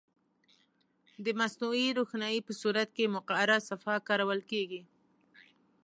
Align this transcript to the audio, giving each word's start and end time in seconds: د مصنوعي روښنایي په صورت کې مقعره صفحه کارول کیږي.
د 1.25 1.27
مصنوعي 1.39 1.87
روښنایي 1.99 2.39
په 2.47 2.53
صورت 2.61 2.89
کې 2.97 3.13
مقعره 3.15 3.57
صفحه 3.69 3.95
کارول 4.07 4.39
کیږي. 4.51 4.81